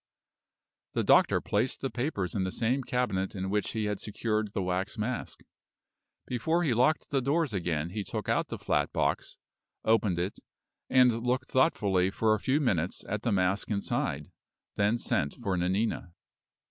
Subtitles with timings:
[0.93, 4.63] The doctor placed the papers in the same cabinet in which he had secured the
[4.63, 5.41] wax mask.
[6.25, 9.37] Before he locked the doors again he took out the flat box,
[9.85, 10.39] opened it,
[10.89, 14.31] and looked thoughtfully for a few minutes at the mask inside,
[14.75, 16.11] then sent for Nanina.